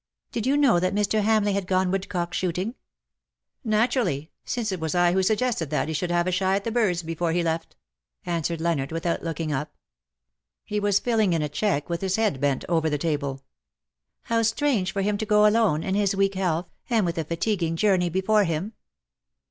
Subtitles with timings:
[0.31, 1.21] "Did you know that Mr.
[1.21, 2.75] Hamleigh had gone woodcock shooting T' '^
[3.63, 6.71] Naturally, since it was I who suggested that he should have a shy at the
[6.71, 7.75] birds before he left,''
[8.25, 9.75] answered Leonard, without looking up.
[10.63, 13.43] He was filling in a cheque, with his head bent over the table."
[14.23, 17.75] How strange for him to go alone, in his weak health, and with a fatiguing
[17.75, 18.73] journey before him.''